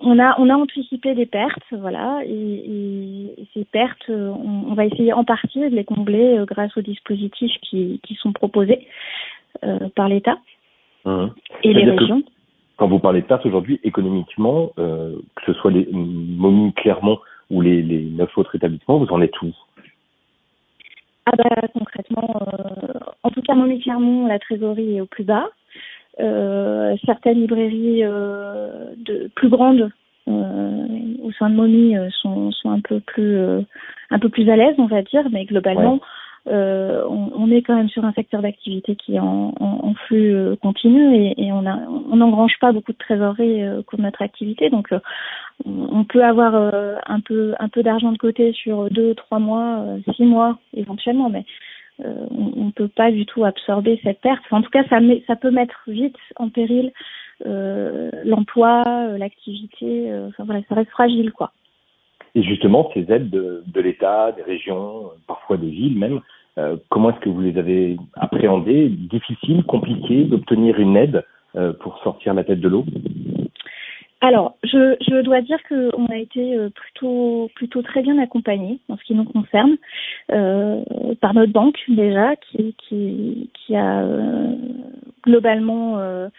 on 0.02 0.20
a 0.20 0.36
on 0.40 0.50
a 0.50 0.56
anticipé 0.56 1.16
des 1.16 1.26
pertes, 1.26 1.64
voilà, 1.72 2.22
et, 2.26 3.34
ces 3.54 3.66
pertes, 3.66 4.10
on, 4.10 4.74
va 4.74 4.86
essayer 4.86 5.12
en 5.14 5.24
partie 5.24 5.60
de 5.60 5.76
les 5.76 5.84
combler 5.84 6.38
euh, 6.38 6.46
grâce 6.46 6.76
aux 6.78 6.82
dispositifs 6.82 7.56
qui, 7.62 8.00
qui 8.04 8.16
sont 8.16 8.32
proposés 8.32 8.88
euh, 9.64 9.90
par 9.96 10.08
l'État 10.08 10.38
mmh. 11.06 11.26
et 11.64 11.74
les 11.74 11.90
régions. 11.90 12.24
Quand 12.78 12.88
vous 12.88 13.00
parlez 13.00 13.22
de 13.22 13.26
pertes 13.26 13.46
aujourd'hui, 13.46 13.80
économiquement, 13.84 14.72
que 14.76 15.46
ce 15.48 15.54
soit 15.54 15.72
les 15.72 15.88
Momies 15.92 16.74
Clermont 16.74 17.18
ou 17.50 17.62
les, 17.62 17.82
les 17.82 18.02
neuf 18.02 18.38
autres 18.38 18.56
établissements, 18.56 19.00
vous 19.00 19.12
en 19.12 19.20
êtes 19.22 19.42
où? 19.42 19.52
Ah 21.26 21.36
bah 21.36 21.68
concrètement, 21.74 22.40
en 23.24 23.32
tout 23.32 23.42
cas 23.42 23.56
Momies 23.56 23.82
Clermont, 23.82 24.28
la 24.28 24.38
trésorerie 24.38 24.98
est 24.98 25.02
au 25.02 25.08
plus 25.08 25.24
bas. 25.24 25.50
Euh, 26.20 26.96
certaines 27.06 27.40
librairies 27.42 28.04
euh, 28.04 28.94
de 28.98 29.30
plus 29.36 29.50
grandes 29.50 29.92
euh, 30.28 30.88
au 31.24 31.32
sein 31.34 31.50
de 31.50 31.56
Momi 31.56 31.96
sont, 32.22 32.52
sont 32.52 32.72
un 32.72 32.82
peu 32.82 33.00
plus 33.00 33.38
un 34.10 34.20
peu 34.20 34.30
plus 34.30 34.50
à 34.50 34.56
l'aise, 34.56 34.76
on 34.78 34.88
va 34.88 35.02
dire, 35.02 35.28
mais 35.32 35.46
globalement. 35.46 36.00
Euh, 36.48 37.04
on, 37.10 37.32
on, 37.36 37.52
est 37.52 37.62
quand 37.62 37.76
même 37.76 37.90
sur 37.90 38.06
un 38.06 38.14
secteur 38.14 38.42
d'activité 38.42 38.96
qui 38.96 39.16
est 39.16 39.20
en, 39.20 39.54
en, 39.60 39.80
en 39.84 39.94
flux 40.06 40.34
euh, 40.34 40.56
continu 40.56 41.14
et, 41.14 41.34
et 41.46 41.52
on 41.52 41.66
on 41.68 42.16
n'engrange 42.16 42.54
pas 42.62 42.72
beaucoup 42.72 42.94
de 42.94 42.98
trésorerie 42.98 43.64
euh, 43.64 43.82
pour 43.86 44.00
notre 44.00 44.22
activité, 44.22 44.70
donc 44.70 44.94
on 45.66 46.06
peut 46.06 46.24
avoir 46.24 46.54
un 47.08 47.20
peu 47.20 47.54
un 47.60 47.68
peu 47.68 47.84
d'argent 47.84 48.12
de 48.14 48.18
côté 48.18 48.54
sur 48.54 48.90
deux, 48.90 49.16
trois 49.16 49.40
mois, 49.40 49.84
six 50.16 50.24
mois 50.24 50.58
éventuellement, 50.74 51.30
mais 51.30 51.46
on 52.04 52.66
ne 52.66 52.72
peut 52.72 52.88
pas 52.88 53.12
du 53.12 53.26
tout 53.26 53.44
absorber 53.44 54.00
cette 54.04 54.22
perte. 54.22 54.44
en 54.52 54.62
tout 54.62 54.70
cas, 54.70 54.84
ça, 54.90 55.36
peut 55.36 55.52
mettre 55.52 55.82
vite 55.88 56.16
en 56.36 56.50
péril 56.50 56.92
euh, 57.46 58.10
l'emploi, 58.24 58.84
euh, 58.88 59.18
l'activité. 59.18 60.12
enfin 60.28 60.44
voilà, 60.46 60.62
ça 60.70 60.76
reste 60.76 60.92
fragile, 60.92 61.32
quoi. 61.32 61.52
Et 62.36 62.44
justement, 62.44 62.92
ces 62.94 63.12
aides 63.12 63.30
de, 63.30 63.64
de 63.66 63.82
l'État, 63.82 64.32
des 64.32 64.44
régions, 64.44 65.12
parfois 65.28 65.58
des 65.58 65.70
villes 65.70 65.98
même, 65.98 66.22
comment 66.90 67.12
est-ce 67.12 67.20
que 67.20 67.30
vous 67.30 67.42
les 67.42 67.58
avez 67.58 67.98
appréhendées? 68.16 68.90
Difficile, 68.90 69.64
compliqué 69.64 70.24
d'obtenir 70.24 70.80
une 70.80 70.98
aide 70.98 71.24
pour 71.80 72.00
sortir 72.00 72.34
la 72.34 72.44
tête 72.44 72.60
de 72.60 72.68
l'eau? 72.68 72.86
Alors, 74.20 74.58
je, 74.64 74.96
je 75.00 75.22
dois 75.22 75.42
dire 75.42 75.60
qu'on 75.70 76.08
a 76.08 76.18
été 76.18 76.56
euh, 76.56 76.70
plutôt 76.70 77.52
plutôt 77.56 77.84
très 77.84 78.02
bien 78.02 78.18
accompagnés 78.18 78.80
en 78.90 78.98
ce 78.98 79.04
qui 79.04 79.14
nous 79.14 79.26
concerne 79.26 79.78
euh, 80.32 80.84
par 81.22 81.36
notre 81.36 81.54
banque 81.54 81.78
déjà, 81.88 82.36
qui 82.36 82.76
qui, 82.88 83.52
qui 83.54 83.76
a 83.76 84.02
euh, 84.02 84.56
globalement 85.24 86.00
euh, 86.00 86.30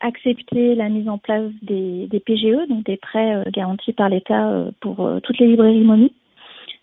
accepté 0.00 0.74
la 0.74 0.88
mise 0.88 1.08
en 1.08 1.18
place 1.18 1.50
des, 1.62 2.08
des 2.08 2.20
PGE, 2.20 2.68
donc 2.68 2.84
des 2.84 2.96
prêts 2.96 3.44
garantis 3.52 3.92
par 3.92 4.08
l'État 4.08 4.64
pour 4.80 5.08
toutes 5.22 5.38
les 5.38 5.48
librairies 5.48 5.84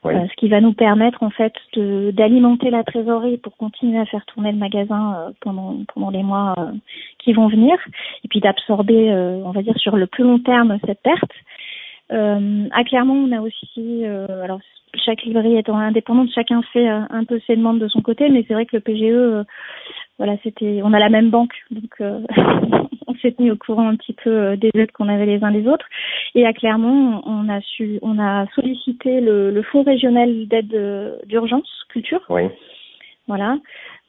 Euh, 0.05 0.27
ce 0.29 0.35
qui 0.35 0.49
va 0.49 0.61
nous 0.61 0.73
permettre 0.73 1.23
en 1.23 1.29
fait 1.29 1.53
d'alimenter 1.75 2.69
la 2.69 2.83
trésorerie 2.83 3.37
pour 3.37 3.57
continuer 3.57 3.99
à 3.99 4.05
faire 4.05 4.25
tourner 4.25 4.51
le 4.51 4.57
magasin 4.57 5.15
euh, 5.15 5.31
pendant 5.41 5.77
pendant 5.93 6.09
les 6.09 6.23
mois 6.23 6.53
euh, 6.57 6.71
qui 7.19 7.33
vont 7.33 7.47
venir 7.47 7.75
et 8.23 8.27
puis 8.27 8.39
d'absorber 8.39 9.11
on 9.43 9.51
va 9.51 9.61
dire 9.61 9.77
sur 9.77 9.95
le 9.95 10.07
plus 10.07 10.23
long 10.23 10.39
terme 10.39 10.77
cette 10.85 11.01
perte. 11.01 11.31
à 12.09 12.83
Clermont, 12.83 13.27
on 13.27 13.31
a 13.31 13.41
aussi 13.41 14.05
alors 14.05 14.59
chaque 15.03 15.23
librairie 15.23 15.57
étant 15.57 15.77
indépendante, 15.77 16.29
chacun 16.33 16.61
fait 16.73 16.87
un 16.87 17.23
peu 17.25 17.39
ses 17.47 17.55
demandes 17.55 17.79
de 17.79 17.87
son 17.87 18.01
côté, 18.01 18.29
mais 18.29 18.45
c'est 18.47 18.53
vrai 18.53 18.65
que 18.65 18.77
le 18.77 18.81
PGE 18.81 19.45
voilà, 20.17 20.37
c'était, 20.43 20.81
on 20.83 20.93
a 20.93 20.99
la 20.99 21.09
même 21.09 21.29
banque, 21.29 21.53
donc 21.71 21.91
euh, 21.99 22.21
on 23.07 23.15
s'est 23.15 23.33
tenu 23.33 23.51
au 23.51 23.57
courant 23.57 23.89
un 23.89 23.95
petit 23.95 24.13
peu 24.13 24.29
euh, 24.29 24.55
des 24.55 24.71
aides 24.73 24.91
qu'on 24.91 25.09
avait 25.09 25.25
les 25.25 25.43
uns 25.43 25.51
les 25.51 25.67
autres. 25.67 25.85
Et 26.35 26.45
à 26.45 26.53
Clermont, 26.53 27.21
on 27.25 27.49
a 27.49 27.61
su, 27.61 27.99
on 28.01 28.19
a 28.19 28.45
sollicité 28.55 29.19
le, 29.19 29.51
le 29.51 29.61
fonds 29.63 29.83
régional 29.83 30.47
d'aide 30.47 30.73
euh, 30.73 31.17
d'urgence 31.25 31.69
culture. 31.89 32.21
Oui. 32.29 32.43
Voilà. 33.27 33.57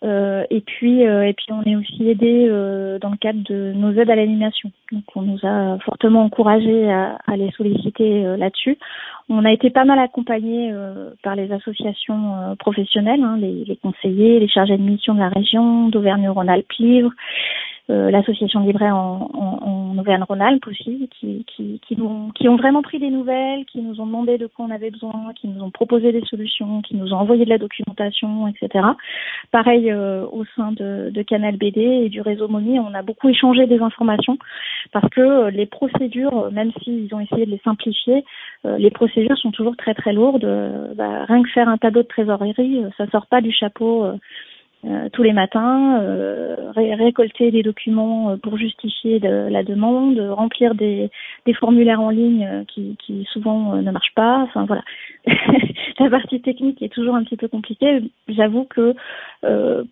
Euh, 0.05 0.45
et 0.51 0.61
puis 0.61 1.07
euh, 1.07 1.27
et 1.27 1.33
puis 1.33 1.47
on 1.51 1.63
est 1.63 1.75
aussi 1.75 2.07
aidé 2.07 2.47
euh, 2.51 2.99
dans 2.99 3.09
le 3.09 3.17
cadre 3.17 3.43
de 3.45 3.73
nos 3.75 3.93
aides 3.93 4.11
à 4.11 4.15
l'animation. 4.15 4.71
Donc 4.93 5.05
on 5.15 5.23
nous 5.23 5.39
a 5.43 5.79
fortement 5.79 6.23
encouragé 6.25 6.91
à, 6.91 7.19
à 7.27 7.37
les 7.37 7.51
solliciter 7.53 8.37
là-dessus. 8.37 8.79
On 9.31 9.45
a 9.45 9.53
été 9.53 9.71
pas 9.71 9.85
mal 9.85 9.99
accompagné 9.99 10.73
par 11.23 11.35
les 11.35 11.51
associations 11.51 12.55
professionnelles, 12.59 13.23
hein, 13.23 13.37
les, 13.41 13.65
les, 13.65 13.77
conseillers, 13.77 14.39
les 14.39 14.49
chargés 14.49 14.77
de 14.77 14.83
mission 14.83 15.15
de 15.15 15.19
la 15.19 15.31
région, 15.31 15.89
d'Auvergne-Rhône-Alpes 15.89 16.73
Livre, 16.79 17.11
euh, 17.89 18.11
l'association 18.11 18.61
de 18.61 18.67
libraires 18.67 18.97
en, 18.97 19.31
en, 19.33 19.69
en 19.69 19.99
Auvergne-Rhône-Alpes 19.99 20.67
aussi, 20.67 21.09
qui, 21.19 21.45
qui, 21.47 21.81
qui, 21.87 21.97
nous, 21.97 22.33
qui 22.35 22.49
ont 22.49 22.57
vraiment 22.57 22.83
pris 22.83 22.99
des 22.99 23.11
nouvelles, 23.11 23.65
qui 23.67 23.81
nous 23.81 24.01
ont 24.01 24.07
demandé 24.07 24.39
de 24.39 24.49
quoi 24.49 24.65
on 24.65 24.71
avait 24.71 24.91
besoin, 24.91 25.33
qui 25.37 25.47
nous 25.47 25.63
ont 25.63 25.71
proposé 25.71 26.11
des 26.11 26.23
solutions, 26.23 26.83
qui 26.83 26.97
nous 26.97 27.13
ont 27.13 27.19
envoyé 27.19 27.45
de 27.45 27.51
la 27.51 27.59
documentation, 27.59 28.49
etc. 28.49 28.85
Pareil 29.53 29.91
euh, 29.93 30.27
au 30.33 30.45
sein 30.57 30.73
de, 30.73 31.11
de, 31.15 31.23
Canal 31.23 31.57
BD 31.57 31.81
et 31.81 32.09
du 32.09 32.21
réseau 32.21 32.49
MONI, 32.49 32.81
on 32.81 32.93
a 32.93 33.03
beaucoup 33.03 33.29
échangé 33.29 33.67
des 33.67 33.79
informations 33.79 34.37
parce 34.93 35.09
que 35.11 35.21
euh, 35.21 35.51
les 35.51 35.67
procédures, 35.67 36.51
même 36.51 36.73
s'ils 36.83 37.15
ont 37.15 37.21
essayé 37.21 37.47
de 37.47 37.51
les 37.53 37.61
simplifier, 37.65 38.25
les 38.79 38.91
procédures 38.91 39.39
sont 39.39 39.53
toujours 39.53 39.77
très 39.77 39.95
très 39.95 40.13
lourdes. 40.13 40.47
Bah, 40.97 41.25
rien 41.27 41.43
que 41.45 41.49
faire 41.51 41.69
un 41.69 41.77
tableau 41.77 42.03
de 42.03 42.09
trésorerie, 42.09 42.83
ça 42.97 43.07
sort 43.11 43.27
pas 43.27 43.41
du 43.41 43.53
chapeau 43.53 44.05
euh, 44.87 45.09
tous 45.13 45.25
les 45.25 45.33
matins, 45.33 46.01
euh, 46.01 46.71
récolter 46.77 47.51
des 47.51 47.65
documents 47.65 48.31
euh, 48.31 48.37
pour 48.37 48.57
justifier 48.57 49.19
la 49.19 49.65
demande, 49.65 50.21
remplir 50.21 50.77
des, 50.77 51.11
formulaires 51.59 52.01
en 52.01 52.11
ligne 52.11 52.65
qui, 52.69 52.97
souvent 53.33 53.77
ne 53.77 53.91
marchent 53.91 54.15
pas. 54.15 54.43
Enfin 54.43 54.65
voilà, 54.65 54.83
la 55.99 56.11
partie 56.11 56.41
technique 56.41 56.83
est 56.83 56.93
toujours 56.93 57.17
un 57.17 57.25
petit 57.25 57.37
peu 57.37 57.49
compliquée. 57.49 58.01
J'avoue 58.29 58.65
que 58.65 58.95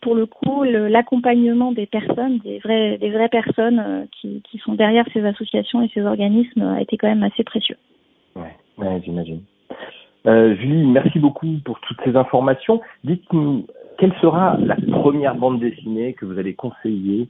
pour 0.01 0.15
le 0.15 0.27
coup, 0.27 0.63
l'accompagnement 0.63 1.73
des 1.73 1.87
personnes, 1.87 2.39
des 2.39 2.59
vraies, 2.59 2.99
des 2.99 3.11
vraies 3.11 3.29
personnes 3.29 4.07
qui, 4.13 4.43
sont 4.65 4.75
derrière 4.75 5.07
ces 5.13 5.25
associations 5.25 5.83
et 5.83 5.91
ces 5.93 6.03
organismes 6.03 6.63
a 6.63 6.81
été 6.81 6.97
quand 6.97 7.09
même 7.09 7.23
assez 7.23 7.43
précieux. 7.43 7.77
Ouais, 8.37 9.01
j'imagine. 9.05 9.41
Julie, 10.27 10.87
merci 10.87 11.19
beaucoup 11.19 11.47
pour 11.65 11.81
toutes 11.81 12.01
ces 12.05 12.17
informations. 12.17 12.81
Dites-nous, 13.03 13.67
quelle 13.99 14.15
sera 14.21 14.57
la 14.59 14.77
première 14.77 15.35
bande 15.35 15.61
dessinée 15.61 16.15
que 16.15 16.25
vous 16.25 16.39
allez 16.39 16.55
conseiller 16.55 17.29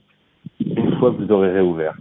une 0.59 0.95
fois 0.97 1.11
que 1.11 1.23
vous 1.23 1.31
aurez 1.31 1.51
réouvert? 1.51 1.95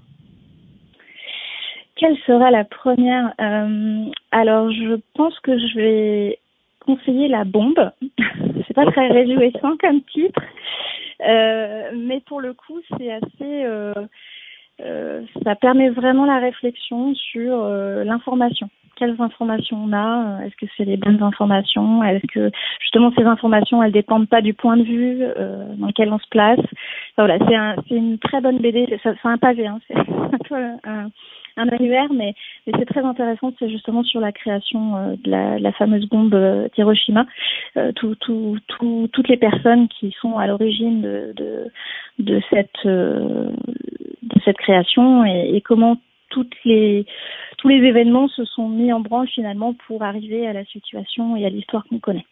Quelle 1.97 2.17
sera 2.27 2.51
la 2.51 2.65
première 2.65 3.33
euh, 3.41 4.05
Alors, 4.33 4.71
je 4.71 4.99
pense 5.15 5.39
que 5.41 5.57
je 5.59 5.77
vais 5.77 6.39
conseiller 6.81 7.29
La 7.29 7.45
Bombe. 7.45 7.93
c'est 8.67 8.75
pas 8.75 8.91
très 8.91 9.09
réjouissant 9.09 9.77
comme 9.81 10.03
titre, 10.03 10.43
euh, 11.27 11.91
mais 11.95 12.21
pour 12.27 12.41
le 12.41 12.53
coup, 12.53 12.81
c'est 12.97 13.13
assez. 13.13 13.65
Euh, 13.65 13.95
ça 15.45 15.55
permet 15.55 15.91
vraiment 15.91 16.25
la 16.25 16.41
réflexion 16.41 17.15
sur 17.15 17.69
l'information 18.05 18.69
quelles 18.97 19.21
informations 19.21 19.85
on 19.85 19.93
a, 19.93 20.41
euh, 20.41 20.47
est-ce 20.47 20.57
que 20.57 20.67
c'est 20.77 20.85
les 20.85 20.97
bonnes 20.97 21.23
informations, 21.23 22.03
est-ce 22.03 22.27
que 22.27 22.51
justement 22.81 23.13
ces 23.17 23.25
informations 23.25 23.83
elles 23.83 23.93
dépendent 23.93 24.29
pas 24.29 24.41
du 24.41 24.55
point 24.55 24.77
de 24.77 24.83
vue 24.83 25.19
euh, 25.23 25.75
dans 25.77 25.89
lequel 25.89 26.13
on 26.13 26.19
se 26.19 26.29
place. 26.31 26.61
voilà, 27.17 27.39
c'est 27.47 27.55
un, 27.55 27.77
une 27.91 28.19
très 28.19 28.41
bonne 28.41 28.59
BD, 28.59 28.87
c'est, 29.03 29.15
un 29.25 29.39
pavé, 29.39 29.67
hein, 29.67 29.79
c'est 29.89 29.97
un 29.99 30.39
peu 30.49 30.55
un, 30.85 31.11
un 31.57 31.69
annuaire, 31.69 32.13
mais, 32.13 32.35
mais 32.67 32.73
c'est 32.79 32.87
très 32.87 33.03
intéressant, 33.03 33.53
c'est 33.59 33.71
justement 33.71 34.03
sur 34.03 34.21
la 34.21 34.33
création 34.33 34.97
euh, 34.97 35.17
de, 35.23 35.31
la, 35.31 35.59
la, 35.59 35.73
fameuse 35.73 36.09
bombe 36.09 36.35
d'Hiroshima, 36.75 37.27
tout, 37.97 38.15
tout, 38.17 38.59
tout, 38.69 39.09
toutes 39.13 39.29
les 39.29 39.37
personnes 39.37 39.89
qui 39.89 40.15
sont 40.21 40.39
à 40.39 40.47
l'origine 40.47 41.01
de, 41.01 41.33
de, 41.37 41.71
de 42.19 42.41
cette 42.51 42.87
de 44.25 44.41
cette 44.45 44.57
création 44.57 45.25
et, 45.25 45.51
et 45.55 45.61
comment 45.61 45.99
toutes 46.35 46.57
les, 46.65 47.07
tous 47.59 47.69
les 47.69 47.77
événements 47.77 48.29
se 48.29 48.45
sont 48.45 48.69
mis 48.69 48.93
en 48.93 49.01
branle 49.01 49.29
finalement 49.29 49.75
pour 49.87 50.03
arriver 50.03 50.47
à 50.47 50.53
la 50.53 50.65
situation 50.65 51.37
et 51.37 51.47
à 51.47 51.49
l'histoire 51.49 51.85
qu'on 51.89 52.01
connaît. 52.01 52.27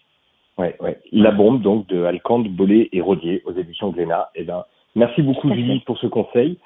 Ouais, 0.58 0.76
ouais. 0.80 0.98
La 1.12 1.30
bombe 1.30 1.62
donc 1.62 1.86
de 1.86 2.02
Alcande, 2.02 2.48
Bollet 2.48 2.88
et 2.92 3.00
Rodier 3.00 3.42
aux 3.46 3.52
éditions 3.52 3.90
Glénat. 3.90 4.28
Eh 4.34 4.42
ben, 4.42 4.64
merci 4.96 5.22
beaucoup 5.22 5.48
Julie 5.54 5.80
pour 5.86 5.98
ce 5.98 6.08
conseil. 6.08 6.58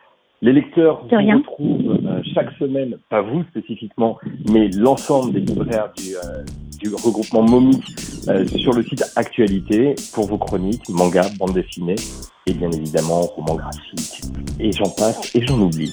Les 0.42 0.52
lecteurs 0.52 1.02
vous 1.04 1.16
retrouvent 1.16 1.98
euh, 2.06 2.22
chaque 2.34 2.52
semaine, 2.58 2.96
pas 3.08 3.22
vous 3.22 3.42
spécifiquement, 3.44 4.18
mais 4.50 4.68
l'ensemble 4.68 5.32
des 5.32 5.40
libraires 5.40 5.92
du, 5.96 6.14
euh, 6.14 6.44
du 6.78 6.88
regroupement 6.94 7.42
Momi 7.42 7.80
euh, 8.28 8.44
sur 8.46 8.72
le 8.72 8.82
site 8.82 9.04
Actualité 9.16 9.94
pour 10.14 10.26
vos 10.26 10.36
chroniques, 10.36 10.88
manga, 10.90 11.22
bande 11.38 11.54
dessinée 11.54 11.96
et 12.46 12.54
bien 12.54 12.70
évidemment 12.70 13.22
romans 13.22 13.56
graphiques. 13.56 14.22
Et 14.58 14.72
j'en 14.72 14.88
passe 14.88 15.34
et 15.34 15.44
j'en 15.46 15.60
oublie. 15.60 15.92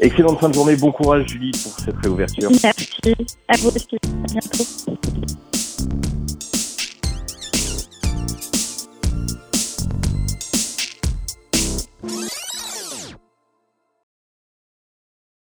Excellente 0.00 0.38
fin 0.40 0.48
de 0.48 0.54
journée, 0.54 0.76
bon 0.76 0.92
courage 0.92 1.26
Julie 1.28 1.52
pour 1.52 1.72
cette 1.78 1.96
réouverture. 2.02 2.50
Merci, 2.62 3.14
à 3.48 3.56
vous 3.58 3.68
aussi, 3.68 3.96
à 4.02 4.32
bientôt. 4.32 4.64